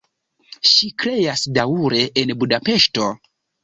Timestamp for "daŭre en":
1.59-2.37